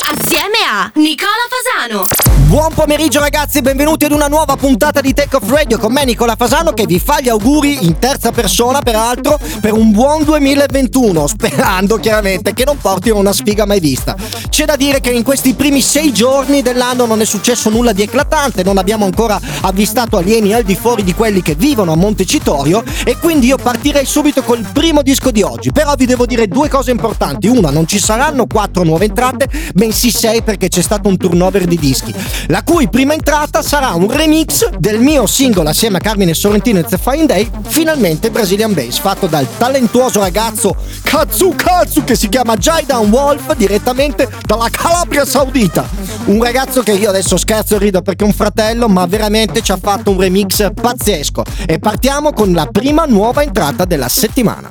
Assieme 0.00 0.56
a 0.74 0.90
Nicola 0.94 1.28
Fasano. 1.76 2.06
Buon 2.48 2.72
pomeriggio 2.72 3.20
ragazzi 3.20 3.58
e 3.58 3.62
benvenuti 3.62 4.06
ad 4.06 4.12
una 4.12 4.26
nuova 4.28 4.56
puntata 4.56 5.02
di 5.02 5.12
Tech 5.12 5.34
of 5.34 5.50
Radio 5.50 5.76
con 5.76 5.92
me 5.92 6.06
Nicola 6.06 6.34
Fasano 6.34 6.72
che 6.72 6.86
vi 6.86 6.98
fa 6.98 7.20
gli 7.20 7.28
auguri 7.28 7.84
in 7.84 7.98
terza 7.98 8.30
persona 8.32 8.80
peraltro 8.80 9.38
per 9.60 9.74
un 9.74 9.90
buon 9.92 10.24
2021 10.24 11.26
sperando 11.26 11.98
chiaramente 11.98 12.54
che 12.54 12.64
non 12.64 12.78
portino 12.78 13.16
una 13.16 13.34
sfiga 13.34 13.66
mai 13.66 13.80
vista. 13.80 14.16
C'è 14.48 14.64
da 14.64 14.76
dire 14.76 15.00
che 15.00 15.10
in 15.10 15.22
questi 15.22 15.52
primi 15.52 15.82
sei 15.82 16.10
giorni 16.12 16.62
dell'anno 16.62 17.04
non 17.04 17.20
è 17.20 17.26
successo 17.26 17.68
nulla 17.68 17.92
di 17.92 18.02
eclatante, 18.02 18.62
non 18.64 18.78
abbiamo 18.78 19.04
ancora 19.04 19.38
avvistato 19.60 20.16
alieni 20.16 20.54
al 20.54 20.62
di 20.62 20.74
fuori 20.74 21.04
di 21.04 21.14
quelli 21.14 21.42
che 21.42 21.54
vivono 21.54 21.92
a 21.92 21.96
Montecitorio 21.96 22.82
e 23.04 23.18
quindi 23.18 23.48
io 23.48 23.56
partirei 23.58 24.06
subito 24.06 24.42
col 24.42 24.66
primo 24.72 25.02
disco 25.02 25.30
di 25.30 25.42
oggi 25.42 25.70
però 25.70 25.94
vi 25.96 26.06
devo 26.06 26.24
dire 26.24 26.48
due 26.48 26.70
cose 26.70 26.90
importanti. 26.90 27.46
Una, 27.48 27.68
non 27.70 27.86
ci 27.86 27.97
ci 27.98 28.04
saranno 28.04 28.46
quattro 28.46 28.84
nuove 28.84 29.06
entrate, 29.06 29.48
bensì 29.74 30.12
sei 30.12 30.40
perché 30.44 30.68
c'è 30.68 30.82
stato 30.82 31.08
un 31.08 31.16
turnover 31.16 31.64
di 31.64 31.76
dischi, 31.76 32.14
la 32.46 32.62
cui 32.62 32.88
prima 32.88 33.12
entrata 33.12 33.60
sarà 33.60 33.90
un 33.90 34.08
remix 34.08 34.68
del 34.78 35.00
mio 35.00 35.26
singolo 35.26 35.68
assieme 35.70 35.96
a 35.98 36.00
Carmine 36.00 36.32
Sorrentino 36.32 36.78
e 36.78 36.84
The 36.84 36.96
Fine 36.96 37.26
Day, 37.26 37.50
finalmente 37.66 38.30
Brazilian 38.30 38.72
Bass, 38.72 39.00
fatto 39.00 39.26
dal 39.26 39.48
talentuoso 39.58 40.20
ragazzo 40.20 40.76
Katsu 41.02 41.54
Katsu 41.56 42.04
che 42.04 42.14
si 42.14 42.28
chiama 42.28 42.54
Jaidan 42.56 43.10
Wolf 43.10 43.56
direttamente 43.56 44.28
dalla 44.46 44.68
Calabria 44.70 45.24
Saudita. 45.26 45.84
Un 46.26 46.40
ragazzo 46.40 46.82
che 46.84 46.92
io 46.92 47.08
adesso 47.08 47.36
scherzo 47.36 47.74
e 47.74 47.78
rido 47.80 48.00
perché 48.02 48.22
è 48.22 48.26
un 48.28 48.32
fratello, 48.34 48.86
ma 48.88 49.06
veramente 49.06 49.60
ci 49.60 49.72
ha 49.72 49.78
fatto 49.80 50.12
un 50.12 50.20
remix 50.20 50.68
pazzesco. 50.72 51.42
E 51.66 51.78
partiamo 51.80 52.32
con 52.32 52.52
la 52.52 52.66
prima 52.66 53.06
nuova 53.06 53.42
entrata 53.42 53.84
della 53.84 54.08
settimana. 54.08 54.68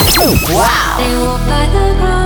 Wow! 0.50 2.26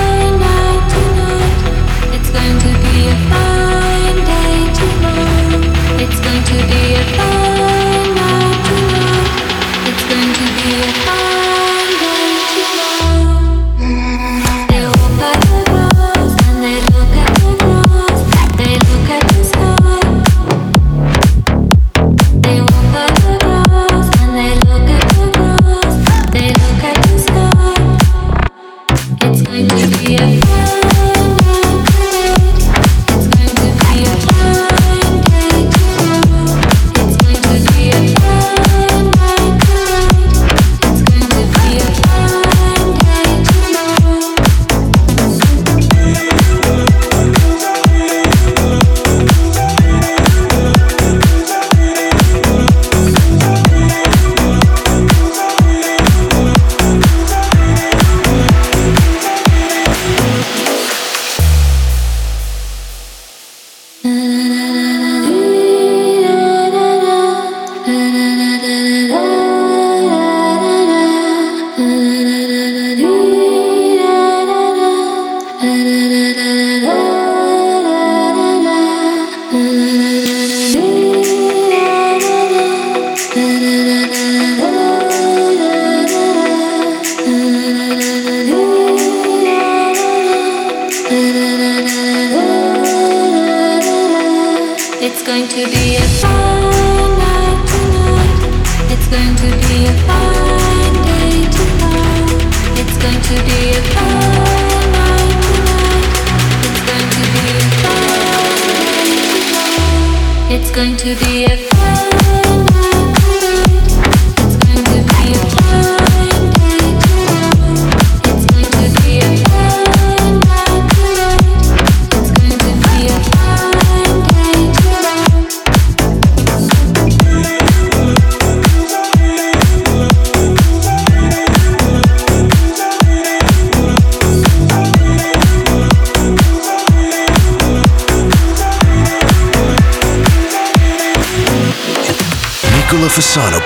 going 110.73 110.95
to 110.95 111.13
be 111.19 111.43
a 111.45 111.80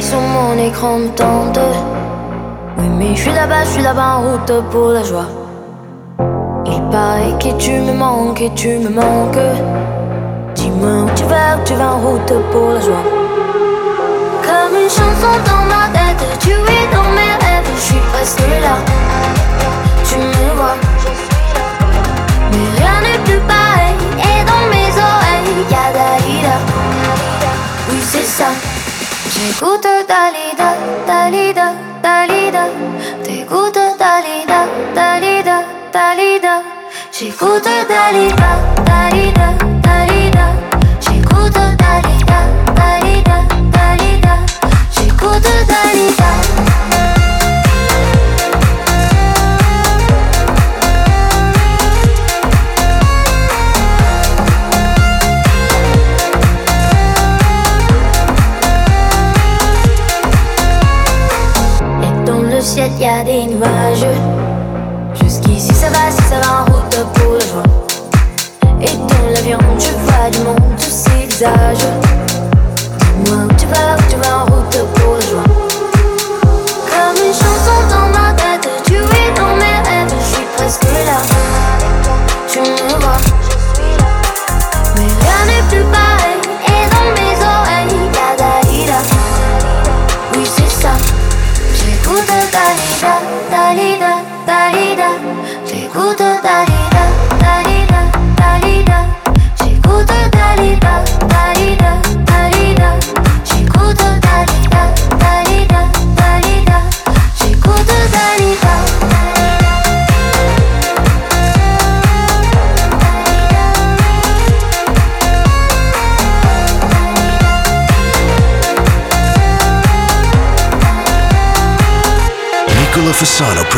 sur 0.00 0.20
mon 0.20 0.58
écran 0.58 0.98
me 0.98 1.08
tente. 1.14 1.58
Oui, 2.76 2.84
mais 2.98 3.16
je 3.16 3.22
suis 3.22 3.32
là-bas, 3.32 3.64
je 3.64 3.70
suis 3.70 3.82
là-bas 3.82 4.16
en 4.16 4.20
route 4.30 4.70
pour 4.70 4.88
la 4.90 5.02
joie. 5.04 5.26
Il 6.66 6.82
paraît 6.90 7.34
que 7.40 7.56
tu 7.56 7.72
me 7.80 7.94
manques 7.94 8.42
et 8.42 8.52
tu 8.54 8.76
me 8.78 8.90
manques. 8.90 9.38
Dis-moi 10.54 11.06
où 11.06 11.10
tu 11.16 11.24
vas, 11.24 11.56
tu 11.64 11.72
vas 11.74 11.94
en 11.94 11.98
route 11.98 12.32
pour 12.52 12.74
la 12.74 12.80
joie 12.80 13.04
sont 15.20 15.38
dans 15.50 15.64
ma 15.74 15.84
tête, 15.96 16.22
tu 16.40 16.50
es 16.74 16.82
dans 16.94 17.08
mes 17.18 17.32
rêves, 17.44 17.68
je 17.74 17.80
suis 17.90 18.02
presque 18.12 18.44
là. 18.66 18.74
Tu 20.08 20.16
me 20.16 20.46
vois, 20.58 20.76
mais 22.50 22.66
rien 22.78 22.96
n'est 23.04 23.20
plus 23.26 23.40
pareil. 23.54 23.96
Et 24.30 24.38
dans 24.50 24.64
mes 24.74 24.90
oreilles, 25.10 25.62
y'a 25.74 25.86
Dalida. 25.98 26.56
Oui, 27.90 27.98
c'est 28.12 28.28
ça. 28.38 28.50
J'écoute 29.34 29.86
Dalida, 30.12 30.68
Dalida, 31.08 31.66
Dalida. 32.04 32.64
T'écoutes 33.24 33.82
Dalida, 34.02 34.60
Dalida, 34.94 35.56
Dalida. 35.92 36.56
J'écoute 37.12 37.64
Dalida, 37.88 38.50
Dalida. 38.88 39.16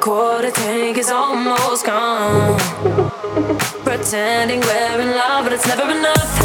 quarter 0.00 0.50
tank 0.50 0.96
is 0.98 1.10
almost 1.10 1.84
gone. 1.86 2.58
Pretending 3.84 4.60
we're 4.60 5.00
in 5.00 5.10
love, 5.10 5.44
but 5.44 5.52
it's 5.52 5.66
never 5.66 5.82
enough. 5.82 6.38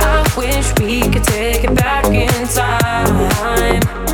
I 0.00 0.32
wish 0.36 0.66
we 0.80 1.00
could 1.10 1.24
take 1.24 1.62
it 1.64 1.74
back 1.76 2.06
in 2.06 2.28
time. 2.48 4.07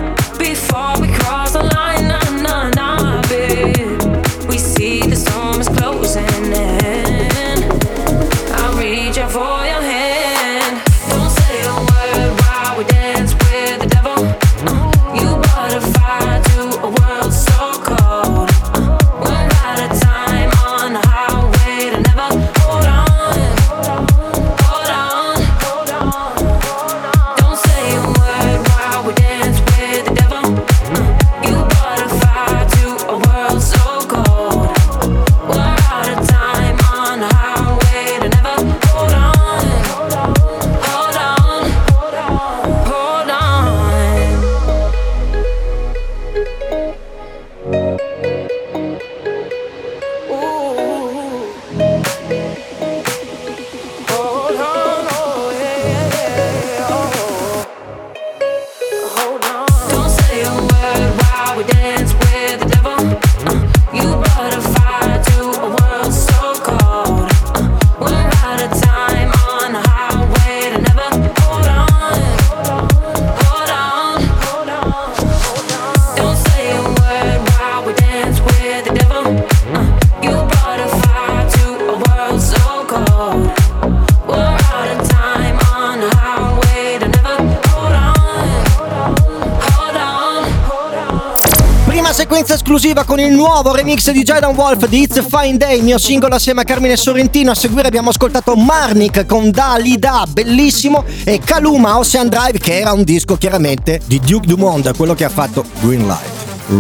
il 93.27 93.33
nuovo 93.33 93.75
remix 93.75 94.11
di 94.11 94.23
Jordan 94.23 94.55
Wolf 94.55 94.87
di 94.87 95.01
It's 95.03 95.17
a 95.17 95.25
Fine 95.27 95.57
Day, 95.57 95.81
mio 95.81 95.97
singolo 95.97 96.35
assieme 96.35 96.61
a 96.61 96.65
Carmine 96.65 96.95
Sorrentino. 96.95 97.53
A 97.53 97.55
seguire 97.55 97.87
abbiamo 97.89 98.11
ascoltato 98.11 98.55
Marnik 98.55 99.25
con 99.25 99.51
Dali 99.51 99.99
Da, 99.99 100.27
bellissimo, 100.29 101.05
e 101.25 101.41
Kaluma 101.43 101.97
Ocean 101.97 102.29
Drive, 102.29 102.59
che 102.59 102.79
era 102.81 102.93
un 102.93 103.03
disco 103.03 103.37
chiaramente 103.39 104.01
di 104.05 104.21
Duke 104.21 104.47
Dumont, 104.47 104.95
quello 104.97 105.15
che 105.15 105.25
ha 105.25 105.31
fatto 105.31 105.65
Green 105.81 106.03
Light. 106.07 106.33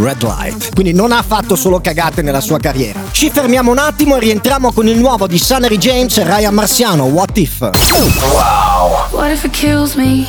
Red 0.02 0.22
Light. 0.22 0.74
Quindi 0.74 0.92
non 0.92 1.12
ha 1.12 1.22
fatto 1.22 1.56
solo 1.56 1.80
cagate 1.80 2.20
nella 2.20 2.40
sua 2.40 2.58
carriera. 2.58 3.00
Ci 3.10 3.30
fermiamo 3.30 3.70
un 3.70 3.78
attimo 3.78 4.16
e 4.16 4.20
rientriamo 4.20 4.70
con 4.72 4.86
il 4.86 4.98
nuovo 4.98 5.26
di 5.26 5.38
Sunny 5.38 5.78
James 5.78 6.18
e 6.18 6.24
Ryan 6.24 6.52
Marciano, 6.52 7.04
What 7.04 7.38
If. 7.38 7.60
Wow. 7.60 8.90
What 9.12 9.30
if 9.32 9.44
it 9.44 9.52
kills 9.52 9.94
me? 9.94 10.26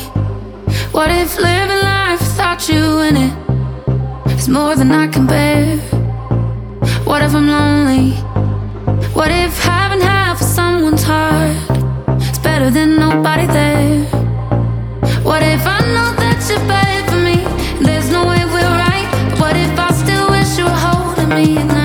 What 0.92 1.10
if 1.10 1.36
living 1.36 1.82
life 1.82 2.20
without 2.22 2.66
you 2.70 3.02
in 3.06 3.16
it? 3.16 3.32
It's 4.32 4.46
more 4.46 4.74
than 4.74 4.90
I 4.92 5.08
can 5.08 5.26
bear. 5.26 5.95
What 7.06 7.22
if 7.22 7.36
I'm 7.36 7.46
lonely? 7.46 8.10
What 9.14 9.30
if 9.30 9.56
having 9.62 10.00
half 10.00 10.40
of 10.40 10.46
someone's 10.46 11.04
heart 11.04 11.54
is 12.20 12.38
better 12.40 12.68
than 12.68 12.96
nobody 12.98 13.46
there? 13.46 14.04
What 15.22 15.44
if 15.44 15.64
I 15.64 15.78
know 15.94 16.08
that 16.18 16.44
you're 16.50 16.58
bad 16.66 17.08
for 17.08 17.24
me? 17.28 17.36
There's 17.86 18.10
no 18.10 18.26
way 18.26 18.44
we're 18.44 18.74
right. 18.86 19.06
But 19.30 19.38
what 19.40 19.56
if 19.56 19.78
I 19.78 19.88
still 19.92 20.28
wish 20.30 20.58
you 20.58 20.64
were 20.64 20.70
holding 20.88 21.28
me? 21.28 21.75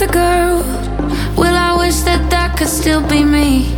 another 0.00 0.12
girl. 0.12 0.62
Will 1.36 1.54
I 1.54 1.76
wish 1.76 2.00
that 2.00 2.30
that 2.30 2.56
could 2.56 2.68
still 2.68 3.02
be 3.06 3.22
me? 3.24 3.70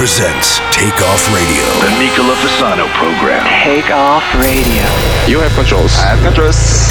presents 0.00 0.60
Takeoff 0.74 1.20
Radio. 1.28 1.62
The 1.84 1.92
Nicola 2.00 2.32
Fasano 2.36 2.88
program. 2.96 3.44
Takeoff 3.62 4.24
Radio. 4.40 4.86
You 5.28 5.40
have 5.40 5.52
controls. 5.52 5.92
I 5.96 6.16
have 6.16 6.24
controls. 6.24 6.88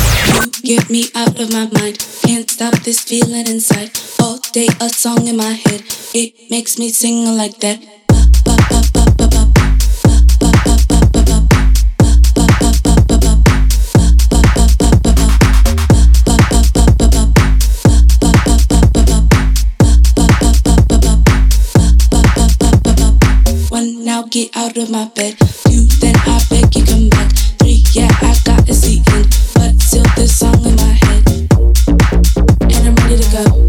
Get 0.61 0.91
me 0.91 1.05
out 1.15 1.39
of 1.41 1.51
my 1.51 1.65
mind. 1.73 2.05
Can't 2.23 2.47
stop 2.47 2.77
this 2.83 2.99
feeling 3.03 3.47
inside. 3.47 3.89
All 4.21 4.37
day 4.53 4.67
a 4.79 4.89
song 4.89 5.27
in 5.27 5.37
my 5.37 5.53
head. 5.57 5.81
It 6.13 6.51
makes 6.51 6.77
me 6.77 6.89
sing 6.91 7.25
like 7.35 7.57
that. 7.61 7.79
get 24.29 24.55
out 24.55 24.77
of 24.77 24.89
my 24.91 25.05
bed. 25.15 25.35
Two, 25.67 25.85
then 26.01 26.15
I 26.17 26.39
beg 26.49 26.75
you 26.75 26.85
come 26.85 27.09
back. 27.09 27.31
Three, 27.59 27.83
yeah, 27.93 28.07
I 28.21 28.35
got 28.45 28.69
a 28.69 28.73
seat 28.73 29.07
in, 29.09 29.23
but 29.55 29.81
still 29.81 30.05
this 30.15 30.39
song 30.39 30.63
in 30.65 30.75
my 30.75 30.83
head, 30.83 31.23
and 32.71 32.83
I'm 32.87 33.09
ready 33.09 33.23
to 33.23 33.31
go. 33.43 33.68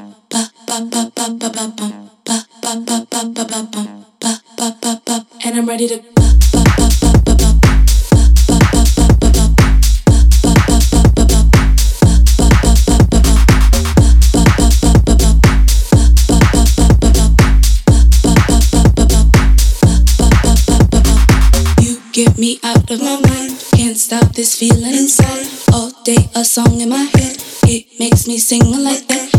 singing 28.51 28.83
like 28.83 29.07
that. 29.07 29.31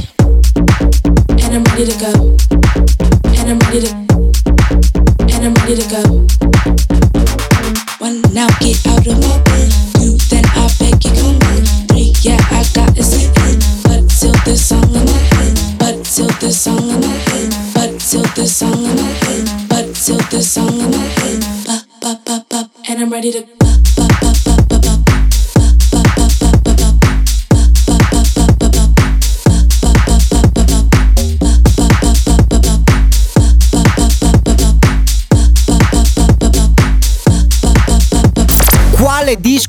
And 1.44 1.50
I'm 1.52 1.64
ready 1.76 1.84
to 1.84 1.96
go. 2.00 2.16
And 3.36 3.48
I'm 3.52 3.60
ready 3.68 3.84
to. 3.84 3.92
And 5.28 5.42
I'm 5.52 5.56
ready 5.68 5.76
to 5.84 5.86
go. 5.92 6.02
One 8.00 8.24
now, 8.32 8.48
get 8.56 8.80
out 8.88 9.04
of 9.04 9.16
my 9.20 9.36
bed. 9.44 9.68
You 10.00 10.16
then 10.32 10.48
I 10.56 10.64
beg 10.80 10.96
you 11.04 11.12
come 11.12 11.36
in. 11.52 11.62
Three, 11.92 12.16
yeah, 12.24 12.40
I 12.56 12.64
got 12.72 12.96
it 12.96 13.04
sleeping. 13.04 13.60
But 13.84 14.08
till 14.16 14.32
this 14.48 14.64
song 14.72 14.88
in 14.88 15.04
my 15.04 15.20
head. 15.36 15.60
But 15.76 15.96
till 16.08 16.32
this 16.40 16.56
song 16.64 16.80
in 16.88 16.98
my 17.04 17.16
head. 17.28 17.52
But 17.76 17.92
till 18.00 18.24
this 18.32 18.48
song 18.64 18.80
in 18.80 18.96
my 18.96 19.12
head. 19.28 19.44
But 19.68 19.86
till 19.92 20.22
this 20.32 20.48
song 20.56 20.72
in 20.88 20.88
my 20.88 21.06
head. 21.20 21.40
Pop, 21.68 21.84
pop, 22.00 22.24
pop, 22.24 22.48
pop. 22.48 22.66
And 22.88 22.96
I'm 23.02 23.12
ready 23.12 23.30
to. 23.36 23.60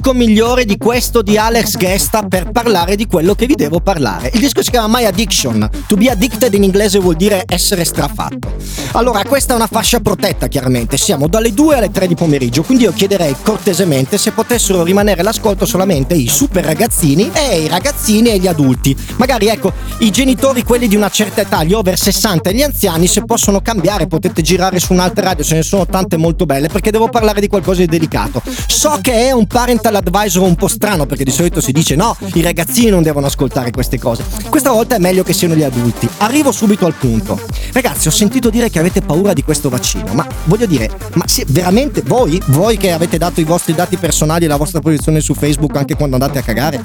disco 0.03 0.13
migliore 0.17 0.65
di 0.65 0.77
questo 0.77 1.21
di 1.21 1.37
Alex 1.37 1.77
Gesta 1.77 2.23
per 2.23 2.51
parlare 2.51 2.97
di 2.97 3.07
quello 3.07 3.35
che 3.35 3.45
vi 3.45 3.55
devo 3.55 3.79
parlare. 3.79 4.29
Il 4.33 4.41
disco 4.41 4.61
si 4.61 4.69
chiama 4.69 4.97
My 4.99 5.05
Addiction. 5.05 5.69
To 5.87 5.95
be 5.95 6.09
addicted 6.09 6.53
in 6.53 6.63
inglese 6.63 6.99
vuol 6.99 7.15
dire 7.15 7.43
essere 7.47 7.85
strafatto. 7.85 8.51
Allora, 8.95 9.23
questa 9.23 9.53
è 9.53 9.55
una 9.55 9.67
fascia 9.67 10.01
protetta, 10.01 10.47
chiaramente. 10.47 10.97
Siamo 10.97 11.27
dalle 11.29 11.53
2 11.53 11.77
alle 11.77 11.89
3 11.89 12.05
di 12.07 12.15
pomeriggio, 12.15 12.63
quindi 12.63 12.83
io 12.83 12.91
chiederei 12.91 13.33
cortesemente 13.41 14.17
se 14.17 14.31
potessero 14.31 14.83
rimanere 14.83 15.23
l'ascolto 15.23 15.65
solamente 15.65 16.15
i 16.15 16.27
super 16.27 16.65
ragazzini 16.65 17.31
e 17.31 17.61
i 17.61 17.67
ragazzini 17.69 18.29
e 18.29 18.39
gli 18.39 18.47
adulti. 18.47 18.93
Magari, 19.15 19.47
ecco, 19.47 19.71
i 19.99 20.11
genitori, 20.11 20.63
quelli 20.63 20.89
di 20.89 20.97
una 20.97 21.09
certa 21.09 21.39
età, 21.41 21.63
gli 21.63 21.71
over 21.71 21.97
60 21.97 22.49
e 22.49 22.53
gli 22.53 22.61
anziani, 22.61 23.07
se 23.07 23.23
possono 23.23 23.61
cambiare, 23.61 24.07
potete 24.07 24.41
girare 24.41 24.79
su 24.81 24.91
un'altra 24.91 25.27
radio, 25.29 25.45
ce 25.45 25.55
ne 25.55 25.63
sono 25.63 25.85
tante 25.85 26.17
molto 26.17 26.45
belle, 26.45 26.67
perché 26.67 26.91
devo 26.91 27.07
parlare 27.07 27.39
di 27.39 27.47
qualcosa 27.47 27.79
di 27.79 27.85
delicato. 27.87 28.41
So 28.67 28.99
che 29.01 29.27
è 29.27 29.31
un 29.31 29.47
parental 29.47 29.91
l'advisor 29.93 30.41
un 30.43 30.55
po' 30.55 30.67
strano 30.67 31.05
perché 31.05 31.23
di 31.23 31.31
solito 31.31 31.61
si 31.61 31.71
dice 31.71 31.95
no, 31.95 32.17
i 32.33 32.41
ragazzini 32.41 32.89
non 32.89 33.03
devono 33.03 33.27
ascoltare 33.27 33.71
queste 33.71 33.97
cose. 33.99 34.23
Questa 34.49 34.71
volta 34.71 34.95
è 34.95 34.99
meglio 34.99 35.23
che 35.23 35.33
siano 35.33 35.55
gli 35.55 35.63
adulti. 35.63 36.09
Arrivo 36.17 36.51
subito 36.51 36.85
al 36.85 36.93
punto. 36.93 37.39
Ragazzi, 37.71 38.07
ho 38.07 38.11
sentito 38.11 38.49
dire 38.49 38.69
che 38.69 38.79
avete 38.79 39.01
paura 39.01 39.33
di 39.33 39.43
questo 39.43 39.69
vaccino, 39.69 40.13
ma 40.13 40.27
voglio 40.45 40.65
dire, 40.65 40.89
ma 41.13 41.23
se 41.27 41.45
veramente 41.47 42.01
voi, 42.05 42.41
voi 42.47 42.75
che 42.77 42.91
avete 42.91 43.17
dato 43.17 43.39
i 43.39 43.43
vostri 43.43 43.73
dati 43.75 43.95
personali 43.97 44.45
e 44.45 44.47
la 44.47 44.55
vostra 44.57 44.81
posizione 44.81 45.19
su 45.21 45.33
Facebook 45.35 45.77
anche 45.77 45.95
quando 45.95 46.15
andate 46.15 46.39
a 46.39 46.41
cagare, 46.41 46.83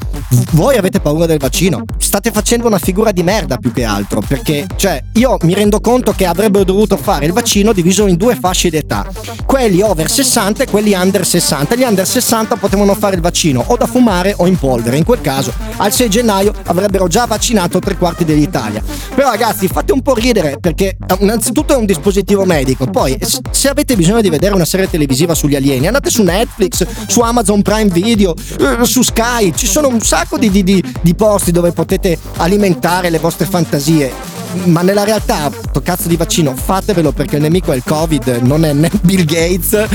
voi 0.53 0.77
avete 0.77 1.00
paura 1.00 1.25
del 1.27 1.38
vaccino? 1.38 1.83
State 1.99 2.31
facendo 2.31 2.67
una 2.67 2.79
figura 2.79 3.11
di 3.11 3.23
merda 3.23 3.57
più 3.57 3.73
che 3.73 3.85
altro, 3.85 4.23
perché 4.27 4.67
cioè 4.77 5.03
io 5.15 5.38
mi 5.43 5.55
rendo 5.55 5.81
conto 5.81 6.12
che 6.12 6.27
avrebbero 6.27 6.62
dovuto 6.65 6.97
fare 6.99 7.25
il 7.27 7.33
vaccino 7.33 7.73
diviso 7.73 8.07
in 8.07 8.17
due 8.17 8.35
fasce 8.37 8.69
d'età, 8.71 9.07
quelli 9.47 9.81
over 9.81 10.11
60 10.11 10.65
e 10.65 10.67
quelli 10.69 10.93
under 10.93 11.27
60. 11.27 11.75
Gli 11.75 11.83
under 11.83 12.07
60 12.07 12.57
potevano 12.57 12.97
fare 12.99 13.17
il 13.17 13.23
vaccino 13.23 13.64
o 13.67 13.76
da 13.76 13.87
fumare 13.87 14.35
o 14.37 14.47
in 14.47 14.59
polvere. 14.59 14.97
In 14.99 15.05
quel 15.05 15.21
caso, 15.23 15.52
al 15.76 15.93
6 15.93 16.11
gennaio 16.11 16.52
avrebbero 16.64 17.09
già 17.09 17.25
vaccinato 17.25 17.78
tre 17.78 17.97
quarti 17.97 18.25
dell'Italia. 18.25 18.83
Però 19.14 19.31
ragazzi, 19.31 19.67
fate 19.69 19.93
un 19.93 20.02
po' 20.02 20.14
ridere 20.14 20.59
perché 20.61 20.88
eh, 21.00 21.17
innanzitutto 21.21 21.73
è 21.73 21.76
un 21.76 21.87
dispositivo 21.87 22.45
medico, 22.45 22.85
poi 22.87 23.19
se 23.50 23.69
avete 23.69 23.97
bisogno 23.97 24.21
di 24.21 24.28
vedere 24.28 24.55
una 24.55 24.64
serie 24.64 24.90
televisiva 24.90 25.35
sugli 25.35 25.57
alieni, 25.57 25.87
andate 25.87 26.11
su 26.11 26.23
Netflix, 26.23 26.85
su 27.07 27.21
Amazon 27.21 27.62
Prime 27.62 27.90
Video, 27.90 28.35
eh, 28.59 28.85
su 28.85 29.02
Sky, 29.02 29.52
ci 29.55 29.67
sono 29.67 29.88
un 29.88 30.00
sacco 30.00 30.37
di, 30.37 30.50
di, 30.50 30.62
di 31.00 31.14
posti 31.14 31.50
dove 31.52 31.73
potete 31.73 32.19
alimentare 32.37 33.11
le 33.11 33.19
vostre 33.19 33.47
fantasie 33.47 34.37
ma 34.64 34.83
nella 34.83 35.05
realtà, 35.05 35.50
sto 35.71 35.81
cazzo 35.83 36.09
di 36.09 36.17
vaccino, 36.17 36.55
fatevelo 36.55 37.12
perché 37.12 37.37
il 37.37 37.43
nemico 37.43 37.73
è 37.73 37.76
il 37.76 37.83
Covid, 37.85 38.40
non 38.43 38.64
è 38.64 38.73
né 38.73 38.90
Bill 39.02 39.25
Gates 39.25 39.87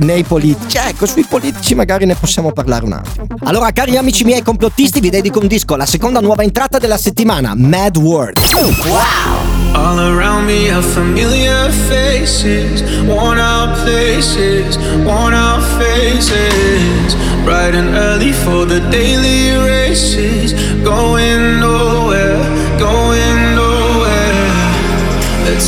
né 0.00 0.16
i 0.18 0.24
politici. 0.24 0.68
Cioè, 0.76 0.86
ecco, 0.88 1.06
sui 1.06 1.24
politici 1.28 1.74
magari 1.74 2.04
ne 2.04 2.14
possiamo 2.14 2.52
parlare 2.52 2.84
un 2.84 2.92
attimo. 2.92 3.26
Allora, 3.44 3.70
cari 3.70 3.96
amici 3.96 4.24
miei 4.24 4.42
complottisti, 4.42 5.00
vi 5.00 5.10
dedico 5.10 5.38
un 5.40 5.46
disco, 5.46 5.76
la 5.76 5.86
seconda 5.86 6.20
nuova 6.20 6.42
entrata 6.42 6.78
della 6.78 6.98
settimana, 6.98 7.54
Mad 7.56 7.96
World. 7.96 8.38
Wow! 8.84 9.72
All 9.72 9.98
around 9.98 10.46
me 10.46 10.70
are 10.70 10.82
familiar 10.82 11.70
faces, 11.88 12.80
worn 13.06 13.38
out 13.38 13.74
places, 13.82 14.76
worn 15.04 15.34
out 15.34 15.62
faces. 15.78 17.16
Bright 17.44 17.74
and 17.74 17.94
early 17.94 18.32
for 18.32 18.64
the 18.66 18.80
daily 18.90 19.54
races, 19.66 20.52
going 20.82 21.62
over. 21.62 22.03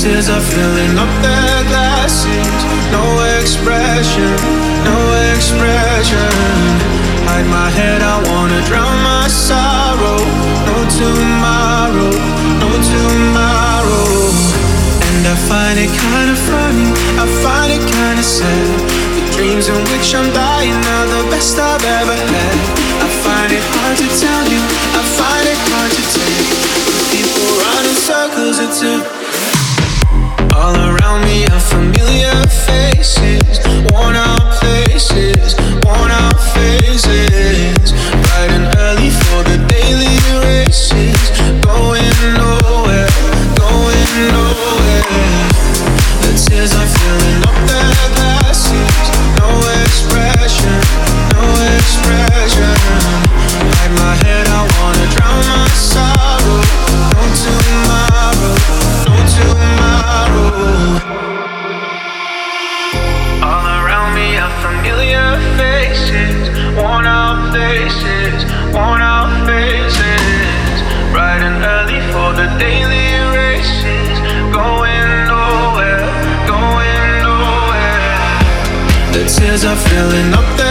faces 0.07 0.29
are 0.31 0.41
filling 0.55 0.95
up 1.03 1.13
their 1.27 1.59
glasses. 1.71 2.49
No 2.97 3.03
expression, 3.43 4.31
no 4.89 4.97
expression. 5.35 6.31
Hide 7.29 7.49
my 7.59 7.69
head, 7.81 8.01
I 8.03 8.17
wanna 8.31 8.61
drown 8.71 8.97
my 9.13 9.27
sorrow. 9.47 10.19
No 10.69 10.77
tomorrow, 11.01 12.13
no 12.63 12.69
tomorrow. 12.93 14.13
And 15.09 15.23
I 15.35 15.37
find 15.51 15.77
it 15.85 15.93
kinda 16.05 16.37
funny, 16.51 16.87
I 17.23 17.27
find 17.45 17.69
it 17.77 17.85
kinda 17.97 18.25
sad. 18.39 18.69
The 19.19 19.23
dreams 19.35 19.67
in 19.75 19.81
which 19.91 20.09
I'm 20.19 20.29
dying 20.45 20.81
are 20.95 21.07
the 21.15 21.23
best 21.33 21.59
I've 21.71 21.85
ever 22.01 22.19
had. 22.35 22.57
I 23.07 23.09
find 23.25 23.51
it 23.59 23.65
hard 23.75 23.97
to 24.03 24.09
tell 24.25 24.47
you. 24.55 24.66
Filling 79.85 80.33
up 80.35 80.57
the. 80.59 80.66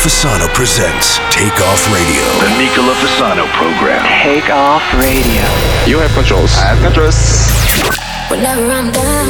Fasano 0.00 0.48
presents 0.54 1.18
Take 1.28 1.60
Off 1.60 1.80
Radio. 1.92 2.24
The 2.40 2.56
Nicola 2.56 2.94
Fasano 2.94 3.46
program. 3.52 4.00
Take 4.22 4.48
Off 4.48 4.82
Radio. 4.94 5.44
You 5.84 5.98
have 5.98 6.10
controls. 6.14 6.54
I 6.56 6.72
have 6.72 6.80
controls. 6.82 7.18
Whenever 8.30 8.62
I'm 8.72 8.90
down, 8.90 9.28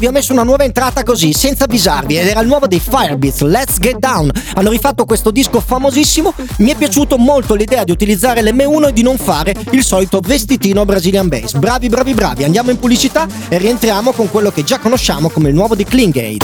vi 0.00 0.06
ho 0.06 0.12
messo 0.12 0.32
una 0.32 0.44
nuova 0.44 0.64
entrata 0.64 1.02
così, 1.02 1.34
senza 1.34 1.64
avvisarvi, 1.64 2.18
ed 2.18 2.26
era 2.26 2.40
il 2.40 2.46
nuovo 2.46 2.66
dei 2.66 2.80
Firebeats, 2.80 3.40
Let's 3.42 3.78
Get 3.78 3.98
Down. 3.98 4.30
Hanno 4.54 4.70
rifatto 4.70 5.04
questo 5.04 5.30
disco 5.30 5.60
famosissimo, 5.60 6.32
mi 6.58 6.70
è 6.70 6.74
piaciuto 6.74 7.18
molto 7.18 7.54
l'idea 7.54 7.84
di 7.84 7.90
utilizzare 7.90 8.40
l'M1 8.42 8.88
e 8.88 8.92
di 8.94 9.02
non 9.02 9.18
fare 9.18 9.54
il 9.72 9.84
solito 9.84 10.20
vestitino 10.22 10.86
Brazilian 10.86 11.28
Bass. 11.28 11.52
Bravi, 11.52 11.90
bravi, 11.90 12.14
bravi, 12.14 12.44
andiamo 12.44 12.70
in 12.70 12.78
pubblicità 12.78 13.26
e 13.50 13.58
rientriamo 13.58 14.12
con 14.12 14.30
quello 14.30 14.50
che 14.50 14.64
già 14.64 14.78
conosciamo 14.78 15.28
come 15.28 15.50
il 15.50 15.54
nuovo 15.54 15.74
di 15.74 15.84
Klingate. 15.84 16.38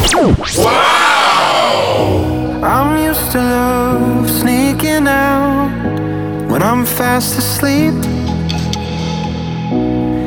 Wow! 0.56 2.62
I'm 2.62 3.08
used 3.08 3.30
to 3.30 3.38
love 3.38 4.28
sneaking 4.28 5.06
out 5.08 5.70
when 6.50 6.60
I'm 6.60 6.84
fast 6.84 7.38
asleep. 7.38 7.94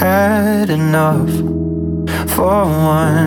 had 0.00 0.70
enough 0.70 1.28
for 2.30 2.62
one. 2.94 3.17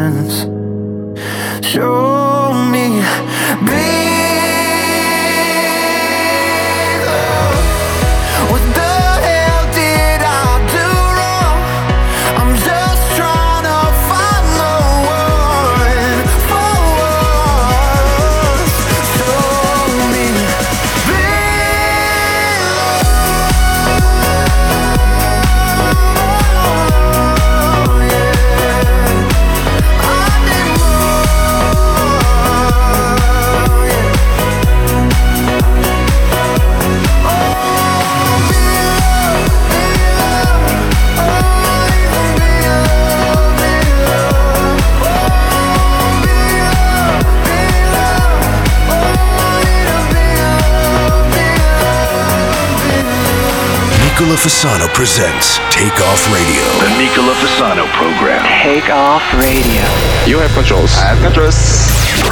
Fasano 54.42 54.88
presents 54.96 55.60
Take 55.70 56.02
Off 56.02 56.26
Radio. 56.34 56.66
The 56.80 56.98
Nicola 56.98 57.36
Fasano 57.36 57.86
program. 57.94 58.44
Take 58.64 58.90
Off 58.90 59.22
Radio. 59.38 59.84
You 60.26 60.40
have 60.40 60.52
controls. 60.56 60.96
I 60.96 61.14
have 61.14 61.22
controls. 61.22 61.54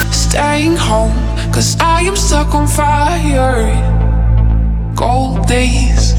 Staying 0.10 0.76
home, 0.76 1.14
cause 1.54 1.78
I 1.80 2.02
am 2.02 2.16
stuck 2.16 2.56
on 2.56 2.66
fire. 2.68 3.62
Gold 4.96 5.46
days. 5.48 6.16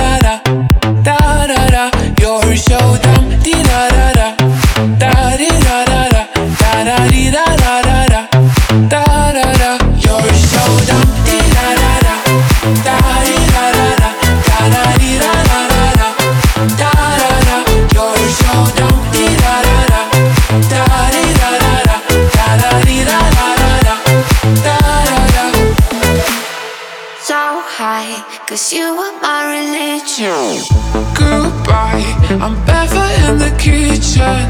in 33.28 33.38
the 33.38 33.50
kitchen. 33.58 34.40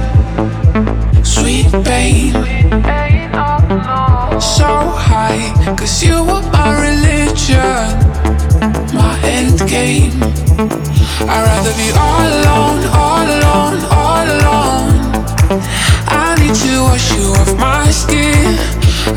Sweet 1.24 1.68
pain. 1.84 2.32
So 4.40 4.70
high, 5.06 5.50
cause 5.76 6.02
you 6.04 6.16
were 6.28 6.44
my 6.56 6.68
religion. 6.88 7.70
My 9.02 9.12
end 9.24 9.58
game. 9.68 10.12
I'd 11.32 11.42
rather 11.50 11.74
be 11.82 11.88
all 12.06 12.26
alone, 12.36 12.80
all 13.04 13.26
alone, 13.38 13.78
all 14.02 14.26
alone. 14.36 14.90
I 16.26 16.36
need 16.40 16.54
to 16.64 16.74
wash 16.88 17.06
you 17.16 17.26
off 17.40 17.52
my 17.58 17.84
skin. 17.90 18.48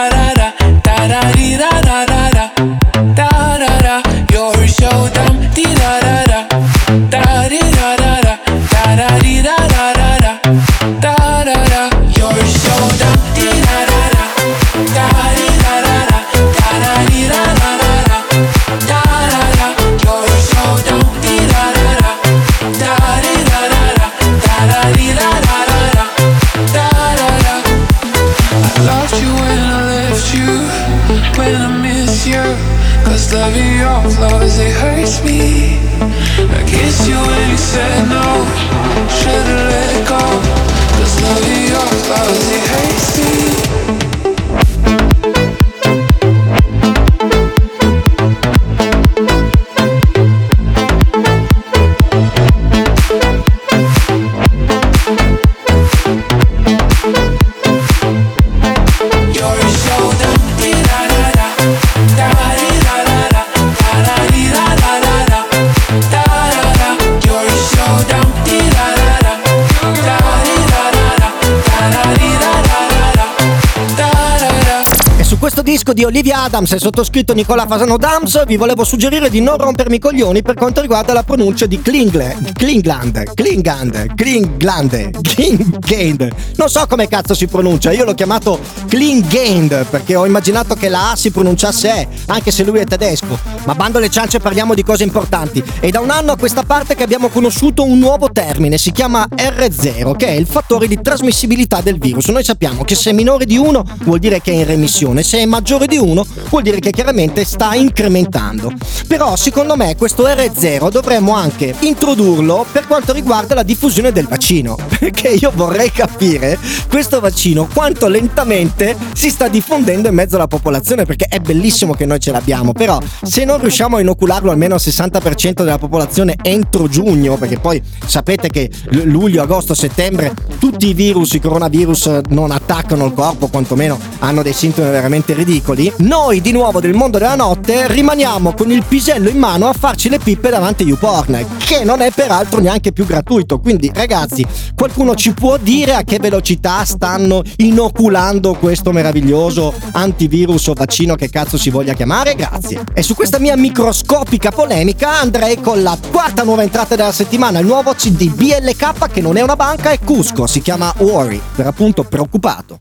amico 75.92 75.94
di 75.94 76.04
Olivia 76.06 76.42
Adams 76.44 76.72
e 76.74 76.80
sottoscritto 76.80 77.34
Nicola 77.34 77.66
Fasano 77.68 77.98
Dams, 77.98 78.46
vi 78.46 78.56
volevo 78.58 78.84
suggerire 78.84 79.30
di 79.30 79.42
non 79.42 79.58
rompermi 79.58 79.98
i 79.98 80.00
coglioni 80.00 80.42
per 80.42 80.56
quanto 80.56 80.82
riguarda 80.82 81.14
la 81.14 81.24
pronuncia 81.24 81.66
di 81.66 81.82
Klingle, 81.82 82.38
Klingland, 82.54 83.34
Klingland, 83.34 84.14
Klingland, 84.16 85.22
Klingand. 85.22 86.30
Non 86.56 86.70
so 86.70 86.86
come 86.88 87.08
cazzo 87.08 87.34
si 87.34 87.48
pronuncia, 87.48 87.92
io 87.92 88.06
l'ho 88.06 88.14
chiamato 88.14 88.60
Klingand 88.88 89.86
perché 89.86 90.16
ho 90.16 90.26
immaginato 90.26 90.76
che 90.76 90.90
la 90.90 91.12
A 91.12 91.16
si 91.16 91.32
pronunciasse 91.32 91.90
E, 91.94 92.08
anche 92.28 92.52
se 92.52 92.64
lui 92.64 92.80
è 92.80 92.86
tedesco. 92.86 93.38
Ma 93.66 93.76
bando 93.76 94.00
le 94.00 94.10
ciance, 94.10 94.40
parliamo 94.40 94.74
di 94.74 94.84
cose 94.84 95.04
importanti. 95.04 95.62
È 95.80 95.90
da 95.90 96.00
un 96.00 96.10
anno 96.10 96.32
a 96.32 96.38
questa 96.38 96.64
parte 96.64 96.96
che 96.96 97.04
abbiamo 97.04 97.30
conosciuto 97.30 97.84
un 97.84 98.00
nuovo 98.00 98.30
termine, 98.32 98.78
si 98.78 98.92
chiama 98.92 99.28
R0, 99.30 100.16
che 100.16 100.28
è 100.28 100.32
il 100.32 100.48
fattore 100.48 100.88
di 100.88 101.00
trasmissibilità 101.02 101.82
del 101.82 102.00
virus. 102.00 102.28
Noi 102.28 102.44
sappiamo 102.44 102.84
che 102.84 102.96
se 102.96 103.12
è 103.12 103.14
minore 103.14 103.46
di 103.46 103.58
1 103.58 103.84
vuol 104.04 104.20
dire 104.20 104.42
che 104.42 104.52
è 104.52 104.56
in 104.56 104.66
remissione, 104.66 105.22
se 105.24 105.38
è 105.40 105.46
maggiore 105.46 105.81
minore 105.82 105.88
di 105.88 105.98
1 105.98 106.26
vuol 106.50 106.64
dire 106.64 106.80
che 106.80 106.92
chiaramente 106.92 107.44
sta 107.46 107.74
incrementando. 107.74 108.72
Però 109.08 109.36
secondo 109.36 109.76
me 109.76 109.96
questo 109.96 110.26
R0 110.26 110.90
dovremmo 110.90 111.34
anche 111.36 111.74
introdurlo 111.80 112.66
per 112.72 112.88
quanto 112.88 113.14
riguarda 113.14 113.56
la 113.56 113.64
diffusione 113.64 114.12
del 114.12 114.28
vaccino, 114.28 114.76
perché 115.00 115.30
io 115.30 115.52
vorrei 115.56 115.92
capire 115.92 116.58
questo 116.90 117.20
vaccino 117.20 117.68
quanto 117.74 118.08
lentamente 118.08 118.96
si 119.14 119.30
sta 119.30 119.48
diffondendo 119.48 120.08
in 120.08 120.14
mezzo 120.16 120.36
alla 120.36 120.48
popolazione, 120.48 121.06
perché 121.06 121.26
è 121.28 121.40
bellissimo 121.40 121.94
che 121.94 122.06
noi 122.06 122.20
ce 122.20 122.32
l'abbiamo, 122.32 122.72
però 122.74 123.00
se 123.22 123.44
non 123.46 123.60
riusciamo 123.60 123.98
a 123.98 124.02
inocularlo 124.02 124.52
almeno 124.52 124.76
al 124.76 124.82
60% 124.82 125.52
della 125.54 125.78
popolazione 125.78 126.36
entro 126.42 126.88
giugno, 126.88 127.38
perché 127.38 127.60
poi 127.60 127.82
sapete 128.06 128.50
che 128.50 128.70
luglio, 128.90 129.42
agosto, 129.42 129.74
settembre 129.74 130.34
tutti 130.60 130.88
i 130.90 130.94
virus, 130.94 131.34
i 131.34 131.40
coronavirus 131.40 132.20
non 132.30 132.52
attaccano 132.52 133.06
il 133.06 133.14
corpo, 133.14 133.48
quantomeno 133.48 134.00
hanno 134.20 134.42
dei 134.44 134.54
sintomi 134.54 134.90
veramente 134.90 135.34
ridicoli, 135.34 135.71
piccoli, 135.76 135.92
noi 136.00 136.42
di 136.42 136.52
nuovo 136.52 136.80
del 136.80 136.94
mondo 136.94 137.18
della 137.18 137.36
notte 137.36 137.88
rimaniamo 137.88 138.54
con 138.54 138.72
il 138.72 138.84
pisello 138.88 139.30
in 139.30 139.38
mano 139.38 139.68
a 139.68 139.74
farci 139.74 140.10
le 140.10 140.20
pippe 140.20 140.50
davanti 140.50 140.84
a 140.84 140.86
YouPorn, 140.88 141.46
che 141.60 141.84
non 141.84 142.02
è 142.02 142.12
peraltro 142.12 142.60
neanche 142.60 142.92
più 142.92 143.06
gratuito. 143.06 143.60
Quindi 143.60 143.90
ragazzi, 143.94 144.46
qualcuno 144.76 145.16
ci 145.16 145.34
può 145.34 145.58
dire 145.58 145.96
a 145.96 146.04
che 146.04 146.20
velocità 146.20 146.84
stanno 146.86 147.42
inoculando 147.58 148.54
questo 148.56 148.92
meraviglioso 148.92 149.74
antivirus 149.92 150.68
o 150.68 150.74
vaccino 150.74 151.16
che 151.16 151.30
cazzo 151.30 151.58
si 151.58 151.70
voglia 151.70 151.94
chiamare? 151.94 152.36
Grazie. 152.36 152.84
E 152.94 153.02
su 153.02 153.16
questa 153.16 153.40
mia 153.40 153.56
microscopica 153.56 154.52
polemica 154.52 155.20
andrei 155.20 155.60
con 155.60 155.82
la 155.84 155.98
quarta 156.12 156.44
nuova 156.44 156.64
entrata 156.64 156.96
della 156.96 157.12
settimana, 157.12 157.60
il 157.60 157.66
nuovo 157.66 157.94
CD 157.94 158.30
BLK 158.30 159.10
che 159.12 159.22
non 159.22 159.38
è 159.38 159.42
una 159.42 159.56
banca, 159.56 159.92
è 159.92 160.00
Cusco, 160.00 160.48
si 160.48 160.62
chiama 160.62 160.94
Worry, 160.98 161.40
per 161.56 161.68
appunto 161.68 162.04
preoccupato. 162.04 162.80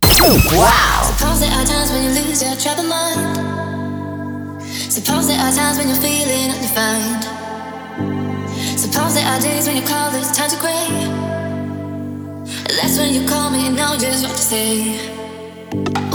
Wow! 0.52 0.68
the 2.80 2.88
mind. 2.88 4.62
Suppose 4.92 5.28
there 5.28 5.38
are 5.38 5.52
times 5.52 5.78
when 5.78 5.88
you're 5.88 6.02
feeling 6.02 6.50
undefined. 6.56 7.20
Suppose 8.80 9.14
there 9.14 9.26
are 9.26 9.40
days 9.40 9.66
when 9.66 9.76
you're 9.76 9.86
call 9.86 10.10
this 10.10 10.30
time 10.36 10.50
to 10.50 10.56
quit. 10.56 10.90
That's 12.80 12.96
when 12.98 13.12
you 13.12 13.28
call 13.28 13.50
me 13.50 13.66
and 13.68 13.76
know 13.76 13.96
just 13.98 14.24
what 14.26 14.32
to 14.36 14.44
say. 14.52 14.98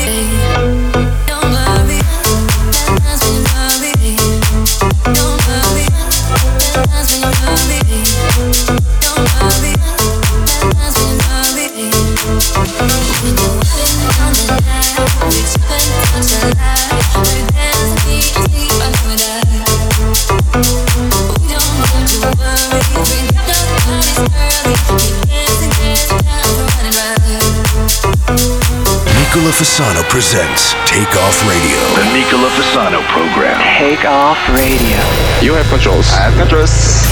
Fasano 29.58 30.04
presents 30.08 30.72
Take 30.88 31.16
Off 31.16 31.36
Radio. 31.44 31.78
The 31.96 32.12
Nicola 32.16 32.48
Fasano 32.50 33.02
program. 33.08 33.60
Take 33.76 34.04
Off 34.04 34.38
Radio. 34.50 34.98
You 35.42 35.52
have 35.54 35.66
controls. 35.68 36.06
I 36.12 36.30
have 36.30 36.34
controls. 36.38 37.02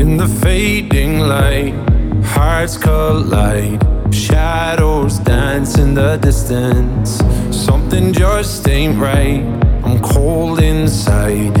In 0.00 0.16
the 0.16 0.26
fading 0.42 1.18
light, 1.18 1.74
hearts 2.28 2.78
collide. 2.78 3.84
Shadows 4.10 5.18
dance 5.18 5.76
in 5.76 5.92
the 5.92 6.16
distance. 6.16 7.18
Something 7.54 8.14
just 8.14 8.66
ain't 8.66 8.98
right. 8.98 9.44
I'm 9.84 10.00
cold 10.00 10.60
inside 10.62 11.60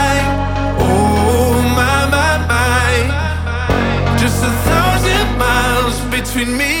between 6.33 6.57
me 6.57 6.80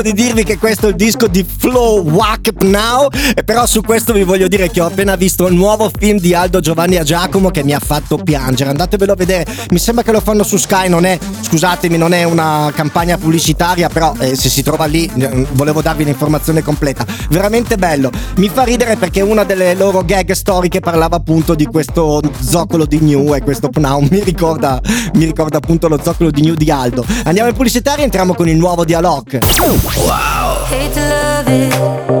sento 0.00 0.02
di 0.02 0.12
dirvi 0.12 0.44
che 0.44 0.56
questo 0.58 0.86
è 0.88 0.90
il 0.90 0.96
disco 0.96 1.26
di 1.26 1.44
Flow 1.44 2.00
Wack 2.08 2.62
Now, 2.64 3.08
e 3.34 3.42
però 3.44 3.66
su 3.66 3.82
questo 3.82 4.12
vi 4.12 4.22
voglio 4.24 4.48
dire 4.48 4.70
che 4.70 4.80
ho 4.80 4.86
appena 4.86 5.14
visto 5.14 5.46
il 5.46 5.54
nuovo 5.54 5.90
film 5.96 6.18
di 6.18 6.34
Aldo 6.34 6.60
Giovanni 6.60 6.96
a 6.96 7.02
Giacomo 7.02 7.50
che 7.50 7.62
mi 7.62 7.72
ha 7.74 7.78
fatto 7.78 8.16
piangere. 8.16 8.70
Andatevelo 8.70 9.12
a 9.12 9.16
vedere, 9.16 9.46
mi 9.70 9.78
sembra 9.78 10.02
che 10.02 10.10
lo 10.12 10.20
fanno 10.20 10.42
su 10.42 10.56
Sky, 10.56 10.88
non 10.88 11.04
è, 11.04 11.18
scusatemi, 11.42 11.96
non 11.98 12.12
è 12.14 12.24
una 12.24 12.70
campagna 12.74 13.16
pubblicitaria, 13.18 13.88
però 13.88 14.14
eh, 14.18 14.34
se 14.36 14.48
si 14.48 14.62
trova 14.62 14.84
lì 14.86 15.10
eh, 15.16 15.46
volevo 15.52 15.80
darvi 15.82 16.04
l'informazione 16.04 16.62
completa. 16.62 17.04
Veramente 17.30 17.76
bello. 17.76 18.10
Mi 18.36 18.48
fa 18.48 18.64
ridere 18.64 18.96
perché 18.96 19.20
una 19.20 19.44
delle 19.44 19.74
loro 19.74 20.02
gag 20.04 20.30
storiche 20.32 20.80
parlava 20.80 21.16
appunto 21.16 21.54
di 21.54 21.66
questo 21.66 22.20
zoccolo 22.40 22.86
di 22.86 23.00
New 23.00 23.34
e 23.34 23.42
questo 23.42 23.68
Pnau 23.68 24.06
mi 24.10 24.22
ricorda, 24.24 24.80
mi 25.14 25.24
ricorda 25.26 25.58
appunto 25.58 25.88
lo 25.88 26.00
zoccolo 26.02 26.30
di 26.30 26.40
New 26.42 26.54
di 26.54 26.70
Aldo. 26.70 27.04
Andiamo 27.24 27.48
in 27.48 27.54
pubblicitaria 27.54 28.00
e 28.00 28.04
entriamo 28.04 28.34
con 28.34 28.48
il 28.48 28.56
nuovo 28.56 28.84
Dialog. 28.84 29.38
Wow. 29.96 30.64
Hate 30.68 30.92
to 30.94 31.00
love 31.00 31.48
it. 31.48 32.19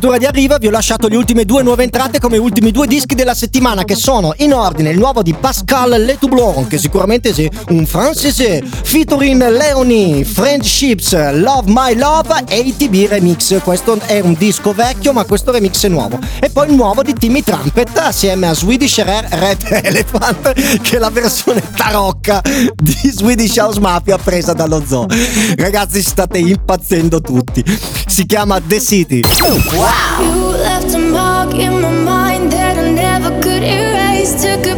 fregatura 0.00 0.18
di 0.18 0.24
arriva 0.24 0.56
vi 0.56 0.66
ho 0.66 0.70
lasciato 0.70 1.08
le 1.08 1.16
ultime 1.16 1.44
due 1.44 1.62
nuove 1.62 1.84
entrate 1.84 2.18
come 2.20 2.36
ultimi 2.38 2.70
due 2.70 2.86
dischi 2.86 3.14
della 3.14 3.34
settimana 3.34 3.84
che 3.84 3.94
sono 3.94 4.32
in 4.38 4.52
ordine 4.54 4.90
il 4.90 4.98
nuovo 4.98 5.22
di 5.22 5.32
Pascal 5.34 5.90
Letoublon 5.90 6.66
che 6.66 6.76
sicuramente 6.78 7.30
è 7.30 7.48
un 7.68 7.84
francese 7.86 8.62
featuring 8.82 9.46
Leonie, 9.48 10.24
Friendships, 10.24 11.12
Love 11.34 11.64
My 11.72 11.94
Love 11.96 12.44
e 12.48 12.58
ITB 12.58 13.08
Remix 13.08 13.60
questo 13.62 13.98
è 14.06 14.20
un 14.20 14.34
disco 14.38 14.72
vecchio 14.72 15.12
ma 15.12 15.24
questo 15.24 15.52
remix 15.52 15.84
è 15.84 15.88
nuovo 15.88 16.18
e 16.40 16.48
poi 16.50 16.68
il 16.68 16.74
nuovo 16.74 17.02
di 17.02 17.12
Timmy 17.14 17.42
Trumpet 17.44 17.96
assieme 17.98 18.48
a 18.48 18.54
Swedish 18.54 19.02
Rare 19.04 19.28
Red 19.30 19.80
Elephant 19.84 20.80
che 20.80 20.96
è 20.96 20.98
la 20.98 21.10
versione 21.10 21.62
tarocca 21.74 22.40
di 22.74 23.10
Swedish 23.14 23.56
House 23.58 23.78
Mafia 23.80 24.16
presa 24.18 24.52
dallo 24.54 24.82
zoo 24.86 25.06
ragazzi 25.56 26.02
state 26.02 26.38
impazzendo 26.38 27.20
tutti 27.20 27.62
si 28.06 28.24
chiama 28.26 28.58
The 28.64 28.80
City 28.80 29.20
What? 29.72 29.89
Wow. 29.90 30.20
You 30.22 30.32
left 30.66 30.94
a 30.94 30.98
mark 30.98 31.54
in 31.54 31.80
my 31.82 31.90
mind 31.90 32.52
that 32.52 32.78
I 32.78 32.90
never 32.92 33.30
could 33.42 33.64
erase. 33.78 34.30
Took 34.44 34.64
a 34.66 34.76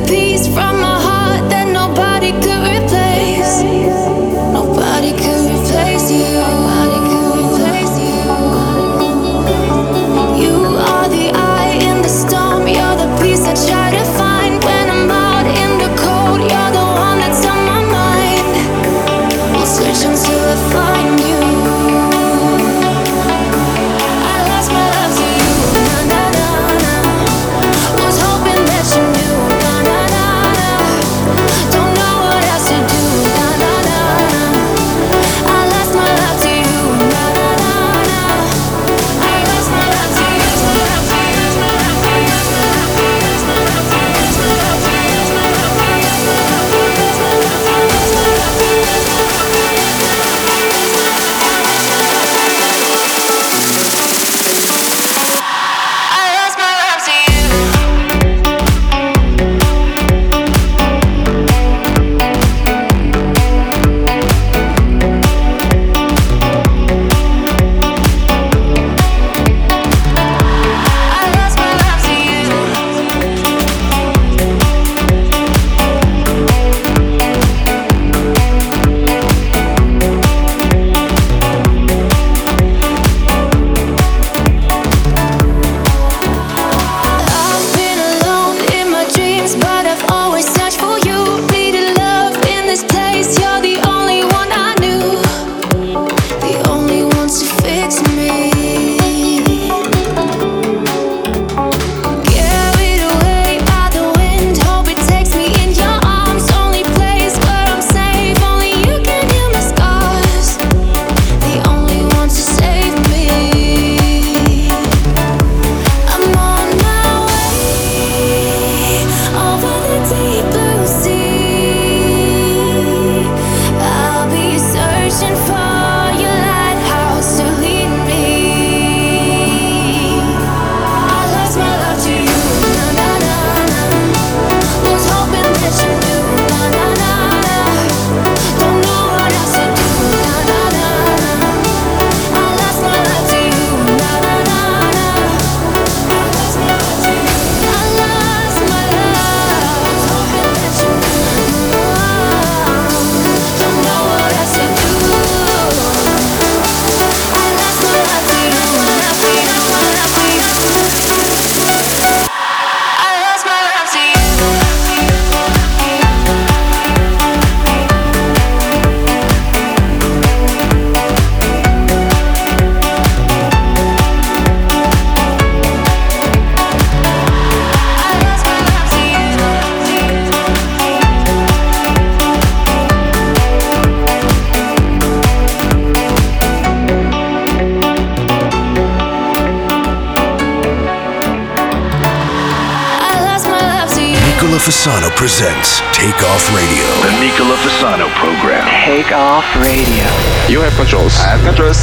presents 195.29 195.79
Take 195.95 196.19
Off 196.25 196.43
Radio. 196.53 196.83
The 196.99 197.15
Nicola 197.21 197.55
Fasano 197.63 198.13
program. 198.19 198.67
Take 198.85 199.13
Off 199.13 199.45
Radio. 199.63 200.03
You 200.51 200.61
have 200.67 200.75
controls. 200.75 201.15
I 201.19 201.37
have 201.39 201.45
controls. 201.47 201.79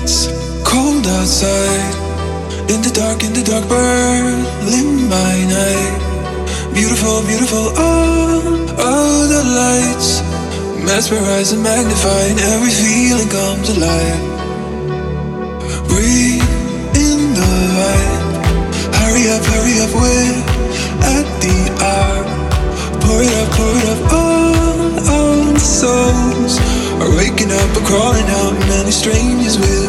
It's 0.00 0.24
cold 0.64 1.04
outside. 1.06 1.92
In 2.72 2.80
the 2.80 2.90
dark, 2.96 3.22
in 3.24 3.34
the 3.34 3.44
dark, 3.44 3.68
burning 3.68 5.10
by 5.12 5.34
night. 5.52 5.96
Beautiful, 6.72 7.20
beautiful. 7.28 7.76
All, 7.76 8.48
all 8.88 9.18
the 9.28 9.42
lights. 9.60 10.22
Mesmerizing, 10.82 11.62
magnifying. 11.62 12.38
Every 12.38 12.72
feeling 12.72 13.28
comes 13.28 13.68
alive. 13.68 14.29
Crawling 27.90 28.24
out 28.30 28.52
many 28.68 28.92
strangers 28.92 29.58
with 29.58 29.79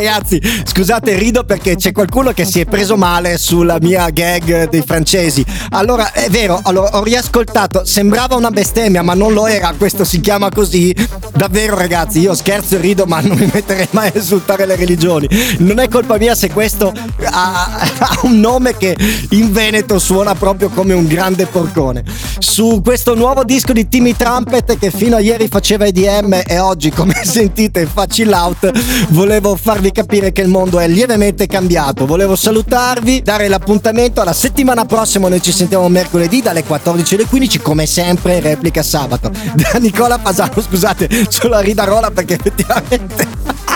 ragazzi, 0.00 0.40
scusate, 0.64 1.18
rido 1.18 1.44
perché 1.44 1.76
c'è 1.76 1.92
qualcuno 1.92 2.32
che 2.32 2.46
si 2.46 2.58
è 2.58 2.64
preso 2.64 2.96
male 2.96 3.36
sulla 3.36 3.76
mia 3.82 4.08
gag 4.08 4.70
dei 4.70 4.82
francesi. 4.84 5.44
Allora, 5.70 6.10
è 6.12 6.30
vero, 6.30 6.58
allora, 6.62 6.96
ho 6.98 7.02
riascoltato, 7.02 7.84
sembrava 7.84 8.34
una 8.34 8.48
bestemmia, 8.50 9.02
ma 9.02 9.12
non 9.12 9.34
lo 9.34 9.46
era, 9.46 9.74
questo 9.76 10.04
si 10.04 10.20
chiama 10.20 10.48
così. 10.48 10.94
Davvero, 11.36 11.76
ragazzi, 11.76 12.20
io 12.20 12.34
scherzo 12.34 12.76
e 12.76 12.80
rido, 12.80 13.04
ma 13.04 13.20
non 13.20 13.36
mi 13.36 13.50
metterei 13.52 13.88
mai 13.90 14.08
a 14.08 14.12
esultare 14.14 14.64
le 14.64 14.76
religioni. 14.76 15.28
Non 15.58 15.78
è 15.78 15.88
colpa 15.88 16.16
mia 16.16 16.34
se 16.34 16.50
questo 16.50 16.94
ha, 17.24 17.80
ha 17.98 18.18
un 18.22 18.40
nome 18.40 18.78
che 18.78 18.96
in 19.30 19.52
Veneto 19.52 19.98
suona 19.98 20.34
proprio 20.34 20.70
come 20.70 20.94
un 20.94 21.06
grande 21.06 21.44
porcone. 21.44 22.04
Su 22.38 22.80
questo 22.82 23.14
nuovo 23.14 23.44
disco 23.44 23.74
di 23.74 23.86
Timmy 23.86 24.14
Trumpet 24.16 24.78
che 24.78 24.90
fino 24.90 25.16
a 25.16 25.20
ieri 25.20 25.48
faceva 25.48 25.84
EDM 25.84 26.40
e 26.46 26.58
oggi, 26.58 26.90
come 26.90 27.14
sentite, 27.22 27.84
fa 27.84 28.06
chill 28.06 28.32
out, 28.32 28.70
volevo 29.10 29.56
farvi 29.60 29.89
farvi 29.90 29.92
capire 29.92 30.32
che 30.32 30.40
il 30.42 30.48
mondo 30.48 30.78
è 30.78 30.88
lievemente 30.88 31.46
cambiato. 31.46 32.06
Volevo 32.06 32.36
salutarvi, 32.36 33.22
dare 33.22 33.48
l'appuntamento 33.48 34.20
alla 34.20 34.32
settimana 34.32 34.84
prossima. 34.86 35.28
Noi 35.28 35.42
ci 35.42 35.52
sentiamo 35.52 35.88
mercoledì 35.88 36.40
dalle 36.40 36.64
14 36.64 37.14
alle 37.14 37.26
15, 37.26 37.58
come 37.60 37.86
sempre, 37.86 38.40
replica 38.40 38.82
sabato. 38.82 39.30
Da 39.54 39.78
Nicola 39.78 40.18
Fasano, 40.18 40.60
scusate, 40.60 41.08
sulla 41.28 41.60
ridarola 41.60 42.10
perché 42.10 42.34
effettivamente. 42.34 43.38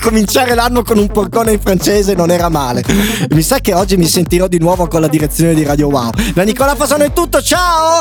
Cominciare 0.00 0.54
l'anno 0.54 0.82
con 0.82 0.98
un 0.98 1.06
porcone 1.08 1.52
in 1.52 1.60
francese 1.60 2.14
non 2.14 2.30
era 2.30 2.48
male. 2.48 2.82
Mi 3.30 3.42
sa 3.42 3.58
che 3.58 3.74
oggi 3.74 3.96
mi 3.96 4.06
sentirò 4.08 4.46
di 4.48 4.58
nuovo 4.58 4.86
con 4.86 5.00
la 5.00 5.08
direzione 5.08 5.54
di 5.54 5.62
Radio 5.62 5.88
Wow. 5.88 6.10
Da 6.34 6.42
Nicola 6.42 6.74
Fasano 6.74 7.04
è 7.04 7.12
tutto, 7.12 7.40
ciao! 7.42 7.98